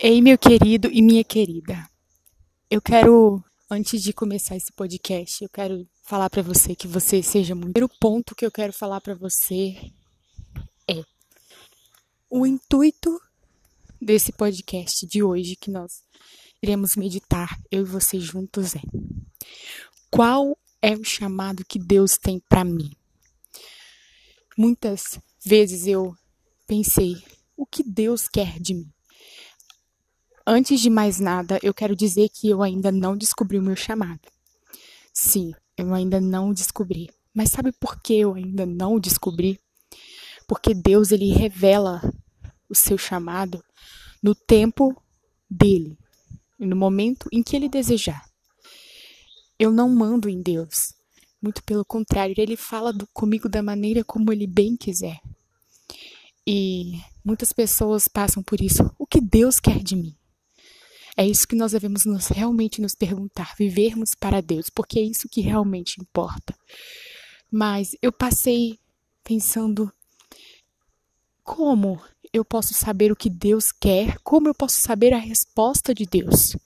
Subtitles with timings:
[0.00, 1.90] Ei, meu querido e minha querida.
[2.70, 7.52] Eu quero, antes de começar esse podcast, eu quero falar para você que você seja
[7.52, 7.70] muito.
[7.70, 9.74] O primeiro ponto que eu quero falar para você
[10.88, 11.02] é
[12.30, 13.20] o intuito
[14.00, 16.04] desse podcast de hoje que nós
[16.62, 18.80] iremos meditar, eu e você juntos é:
[20.12, 22.92] qual é o chamado que Deus tem para mim?
[24.56, 26.14] Muitas vezes eu
[26.68, 27.16] pensei,
[27.56, 28.92] o que Deus quer de mim?
[30.50, 34.30] Antes de mais nada, eu quero dizer que eu ainda não descobri o meu chamado.
[35.12, 37.10] Sim, eu ainda não descobri.
[37.34, 39.60] Mas sabe por que eu ainda não descobri?
[40.46, 42.00] Porque Deus ele revela
[42.66, 43.62] o seu chamado
[44.22, 44.96] no tempo
[45.50, 45.98] dele,
[46.58, 48.24] no momento em que ele desejar.
[49.58, 50.94] Eu não mando em Deus.
[51.42, 55.20] Muito pelo contrário, ele fala do, comigo da maneira como ele bem quiser.
[56.46, 58.90] E muitas pessoas passam por isso.
[58.98, 60.17] O que Deus quer de mim?
[61.18, 65.28] É isso que nós devemos nos, realmente nos perguntar, vivermos para Deus, porque é isso
[65.28, 66.54] que realmente importa.
[67.50, 68.78] Mas eu passei
[69.24, 69.92] pensando
[71.42, 72.00] como
[72.32, 74.16] eu posso saber o que Deus quer?
[74.22, 76.56] Como eu posso saber a resposta de Deus?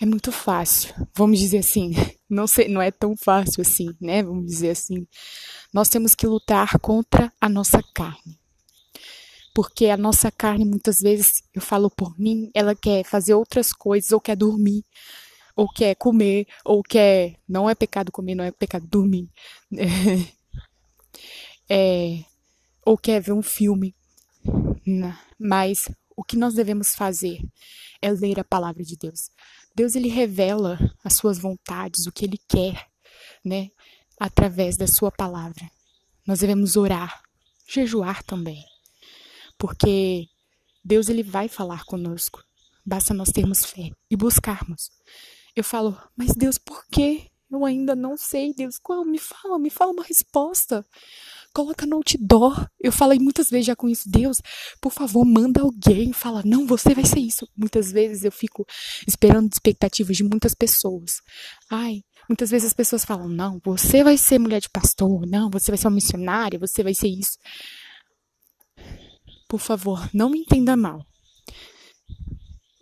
[0.00, 1.92] É muito fácil, vamos dizer assim.
[2.30, 4.22] Não sei, não é tão fácil assim, né?
[4.22, 5.06] Vamos dizer assim.
[5.70, 8.40] Nós temos que lutar contra a nossa carne
[9.54, 14.10] porque a nossa carne muitas vezes, eu falo por mim, ela quer fazer outras coisas,
[14.10, 14.84] ou quer dormir,
[15.54, 17.36] ou quer comer, ou quer.
[17.48, 19.28] Não é pecado comer, não é pecado dormir.
[21.74, 22.24] É,
[22.84, 23.94] ou quer ver um filme.
[25.38, 27.40] Mas o que nós devemos fazer
[28.02, 29.30] é ler a palavra de Deus.
[29.74, 32.88] Deus ele revela as suas vontades, o que ele quer,
[33.42, 33.70] né,
[34.20, 35.70] através da sua palavra.
[36.26, 37.22] Nós devemos orar,
[37.66, 38.62] jejuar também
[39.62, 40.26] porque
[40.84, 42.42] Deus ele vai falar conosco.
[42.84, 44.90] Basta nós termos fé e buscarmos.
[45.54, 47.28] Eu falo, mas Deus, por que?
[47.48, 48.76] Eu ainda não sei, Deus.
[48.82, 49.04] Qual?
[49.04, 50.84] Me fala, me fala uma resposta.
[51.54, 52.68] Coloca no outdoor.
[52.80, 54.10] Eu falei muitas vezes já com isso.
[54.10, 54.38] Deus,
[54.80, 56.12] por favor, manda alguém.
[56.12, 57.46] Fala, não, você vai ser isso.
[57.56, 58.66] Muitas vezes eu fico
[59.06, 61.20] esperando expectativas de muitas pessoas.
[61.70, 65.24] Ai, muitas vezes as pessoas falam, não, você vai ser mulher de pastor.
[65.24, 66.58] Não, você vai ser uma missionária.
[66.58, 67.38] Você vai ser isso.
[69.52, 71.06] Por favor, não me entenda mal.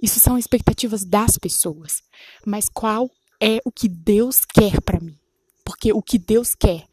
[0.01, 2.01] Isso são expectativas das pessoas.
[2.47, 3.11] Mas qual
[3.43, 5.19] é o que Deus quer para mim?
[5.65, 6.87] Porque o que Deus quer,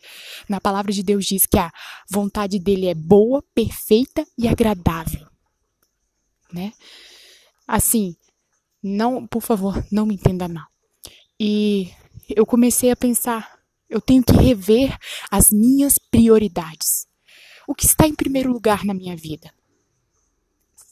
[0.49, 1.71] na palavra de Deus diz que a
[2.09, 5.27] vontade dele é boa, perfeita e agradável.
[6.51, 6.73] Né?
[7.67, 8.15] Assim,
[8.81, 10.65] não, por favor, não me entenda mal.
[11.39, 11.91] E
[12.35, 14.97] eu comecei a pensar, eu tenho que rever
[15.29, 17.05] as minhas prioridades.
[17.67, 19.55] O que está em primeiro lugar na minha vida?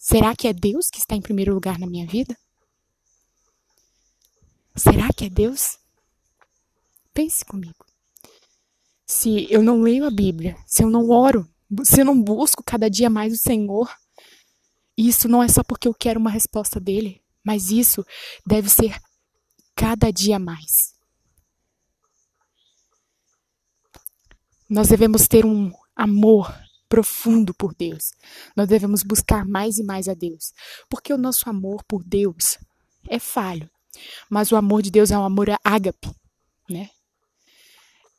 [0.07, 2.37] Será que é Deus que está em primeiro lugar na minha vida?
[4.75, 5.79] Será que é Deus?
[7.11, 7.83] Pense comigo.
[9.03, 11.49] Se eu não leio a Bíblia, se eu não oro,
[11.83, 13.91] se eu não busco cada dia mais o Senhor,
[14.95, 18.05] isso não é só porque eu quero uma resposta dele, mas isso
[18.45, 19.01] deve ser
[19.73, 20.93] cada dia mais.
[24.69, 28.11] Nós devemos ter um amor profundo por Deus.
[28.55, 30.53] Nós devemos buscar mais e mais a Deus,
[30.89, 32.57] porque o nosso amor por Deus
[33.09, 33.69] é falho,
[34.29, 36.09] mas o amor de Deus é um amor ágape,
[36.69, 36.89] né?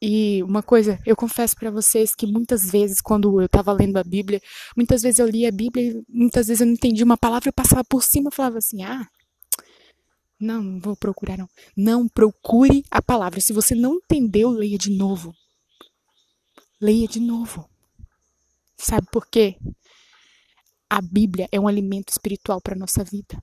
[0.01, 4.05] E uma coisa, eu confesso para vocês que muitas vezes, quando eu estava lendo a
[4.05, 4.43] Bíblia,
[4.77, 7.53] muitas vezes eu lia a Bíblia e muitas vezes eu não entendi uma palavra, eu
[7.53, 9.09] passava por cima e falava assim: ah,
[10.39, 11.49] não, não vou procurar não.
[11.77, 13.41] Não procure a palavra.
[13.41, 15.35] Se você não entendeu, leia de novo.
[16.81, 17.69] Leia de novo.
[18.77, 19.57] Sabe por quê?
[20.89, 23.43] A Bíblia é um alimento espiritual para nossa vida.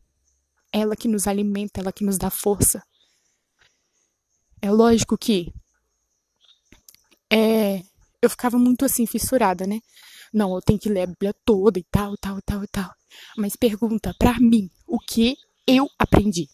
[0.71, 2.83] Ela que nos alimenta, ela que nos dá força.
[4.61, 5.53] É lógico que
[7.31, 7.83] é,
[8.21, 9.81] eu ficava muito assim fissurada, né?
[10.31, 12.93] Não, eu tenho que ler a Bíblia toda e tal, tal, tal tal.
[13.37, 15.35] Mas pergunta para mim, o que
[15.67, 16.47] eu aprendi?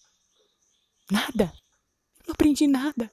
[1.11, 1.53] Nada.
[2.25, 3.11] Não aprendi nada.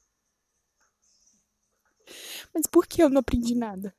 [2.55, 3.95] Mas por que eu não aprendi nada?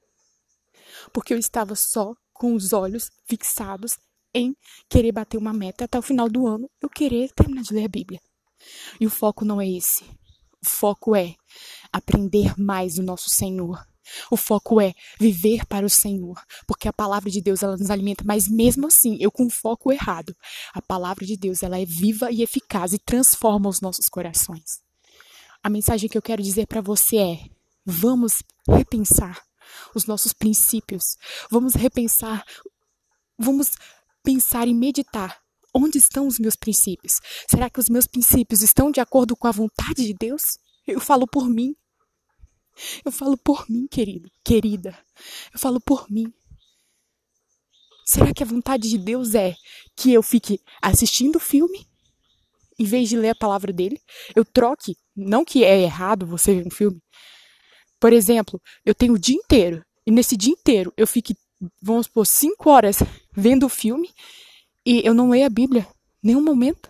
[1.11, 3.97] Porque eu estava só com os olhos fixados
[4.33, 4.55] em
[4.89, 7.89] querer bater uma meta até o final do ano, eu querer terminar de ler a
[7.89, 8.19] Bíblia.
[8.99, 10.03] E o foco não é esse.
[10.63, 11.35] O foco é
[11.91, 13.83] aprender mais do nosso Senhor.
[14.31, 18.23] O foco é viver para o Senhor, porque a palavra de Deus ela nos alimenta,
[18.25, 20.35] mas mesmo assim, eu com foco errado.
[20.73, 24.81] A palavra de Deus ela é viva e eficaz e transforma os nossos corações.
[25.61, 27.39] A mensagem que eu quero dizer para você é:
[27.85, 29.46] vamos repensar
[29.95, 31.17] os nossos princípios.
[31.49, 32.43] Vamos repensar,
[33.37, 33.71] vamos
[34.23, 35.41] pensar e meditar
[35.79, 37.19] Onde estão os meus princípios?
[37.47, 40.57] Será que os meus princípios estão de acordo com a vontade de Deus?
[40.87, 41.75] Eu falo por mim.
[43.05, 44.97] Eu falo por mim, querido, querida.
[45.53, 46.33] Eu falo por mim.
[48.03, 49.55] Será que a vontade de Deus é
[49.95, 51.87] que eu fique assistindo o filme
[52.79, 54.01] em vez de ler a palavra dele?
[54.35, 56.99] Eu troque, não que é errado você ver um filme.
[57.99, 61.35] Por exemplo, eu tenho o dia inteiro e nesse dia inteiro eu fique,
[61.81, 62.99] vamos supor, cinco horas
[63.35, 64.09] vendo o filme
[64.85, 65.88] e eu não leio a Bíblia
[66.21, 66.89] nenhum momento.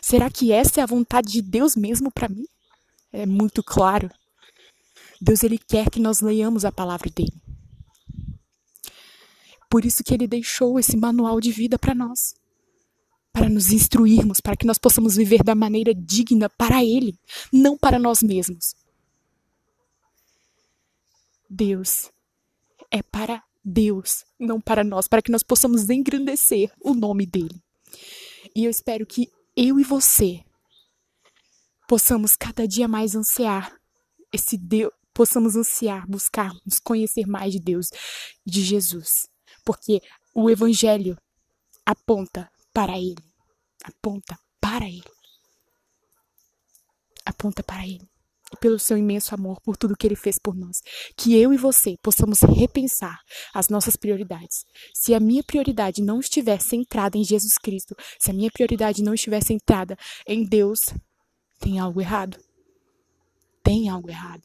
[0.00, 2.46] Será que essa é a vontade de Deus mesmo para mim?
[3.12, 4.10] É muito claro.
[5.20, 7.40] Deus ele quer que nós leiamos a palavra dele.
[9.70, 12.34] Por isso que ele deixou esse manual de vida para nós.
[13.32, 17.18] Para nos instruirmos, para que nós possamos viver da maneira digna para ele,
[17.52, 18.74] não para nós mesmos.
[21.52, 22.10] Deus
[22.90, 27.62] é para Deus, não para nós, para que nós possamos engrandecer o nome dele.
[28.54, 30.44] E eu espero que eu e você
[31.86, 33.72] possamos cada dia mais ansiar
[34.32, 37.90] esse Deus, possamos ansiar, buscar, nos conhecer mais de Deus,
[38.44, 39.30] de Jesus
[39.64, 40.02] porque
[40.34, 41.16] o evangelho
[41.84, 43.22] aponta para ele,
[43.84, 45.10] aponta para ele.
[47.24, 48.08] Aponta para ele.
[48.60, 50.80] Pelo seu imenso amor, por tudo que ele fez por nós.
[51.16, 53.18] Que eu e você possamos repensar
[53.54, 54.64] as nossas prioridades.
[54.94, 59.14] Se a minha prioridade não estiver centrada em Jesus Cristo, se a minha prioridade não
[59.14, 59.96] estiver centrada
[60.26, 60.80] em Deus,
[61.58, 62.38] tem algo errado.
[63.62, 64.42] Tem algo errado.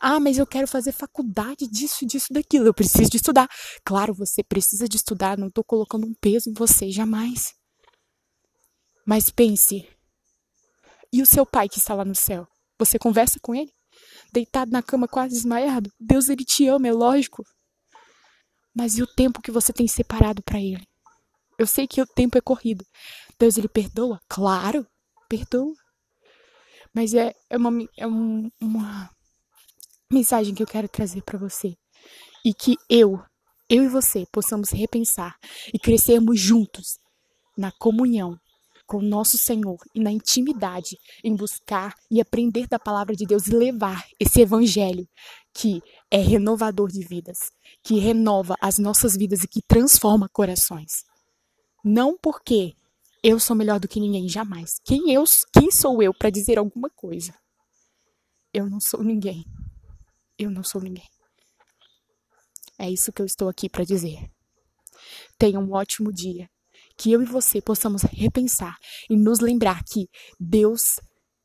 [0.00, 2.66] Ah, mas eu quero fazer faculdade disso, disso, daquilo.
[2.66, 3.48] Eu preciso de estudar.
[3.84, 5.38] Claro, você precisa de estudar.
[5.38, 7.54] Não estou colocando um peso em você, jamais.
[9.06, 9.88] Mas pense.
[11.12, 12.46] E o seu pai que está lá no céu?
[12.78, 13.72] Você conversa com ele?
[14.32, 15.90] Deitado na cama, quase desmaiado?
[15.98, 17.42] Deus, ele te ama, é lógico.
[18.74, 20.86] Mas e o tempo que você tem separado para ele?
[21.58, 22.84] Eu sei que o tempo é corrido.
[23.38, 24.20] Deus, ele perdoa?
[24.28, 24.86] Claro,
[25.28, 25.74] perdoa.
[26.92, 29.10] Mas é, é, uma, é um, uma
[30.10, 31.74] mensagem que eu quero trazer para você
[32.44, 33.22] e que eu,
[33.68, 35.36] eu e você possamos repensar
[35.72, 36.98] e crescermos juntos
[37.56, 38.38] na comunhão
[38.86, 43.50] com nosso Senhor e na intimidade em buscar e aprender da palavra de Deus e
[43.50, 45.08] levar esse evangelho
[45.52, 47.38] que é renovador de vidas,
[47.82, 51.04] que renova as nossas vidas e que transforma corações.
[51.84, 52.74] Não porque
[53.22, 54.78] eu sou melhor do que ninguém, jamais.
[54.84, 57.34] Quem eu, quem sou eu para dizer alguma coisa?
[58.52, 59.44] Eu não sou ninguém
[60.38, 61.08] eu não sou ninguém.
[62.78, 64.30] É isso que eu estou aqui para dizer.
[65.38, 66.48] Tenha um ótimo dia.
[66.96, 68.76] Que eu e você possamos repensar
[69.10, 70.08] e nos lembrar que
[70.38, 70.96] Deus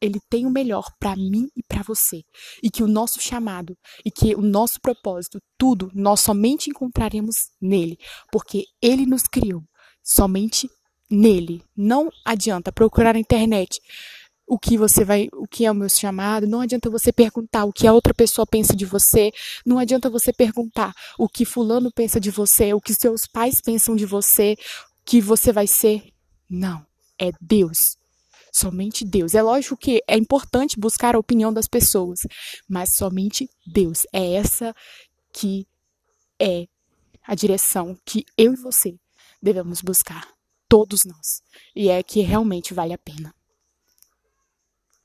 [0.02, 2.24] ele tem o melhor para mim e para você.
[2.64, 7.98] E que o nosso chamado e que o nosso propósito, tudo, nós somente encontraremos nele,
[8.32, 9.62] porque ele nos criou
[10.04, 10.68] somente
[11.10, 11.62] nele.
[11.78, 13.80] Não adianta procurar na internet
[14.48, 17.72] o que você vai, o que é o meu chamado, não adianta você perguntar o
[17.72, 19.32] que a outra pessoa pensa de você,
[19.66, 23.96] não adianta você perguntar o que fulano pensa de você, o que seus pais pensam
[23.96, 24.58] de você,
[25.06, 26.12] que você vai ser.
[26.50, 26.86] Não,
[27.20, 27.98] é Deus.
[28.54, 29.34] Somente Deus.
[29.34, 32.20] É lógico que é importante buscar a opinião das pessoas,
[32.68, 34.06] mas somente Deus.
[34.12, 34.76] É essa
[35.34, 35.66] que
[36.40, 36.68] é
[37.24, 38.98] a direção que eu e você
[39.42, 40.28] devemos buscar,
[40.68, 41.42] todos nós.
[41.76, 43.34] E é que realmente vale a pena.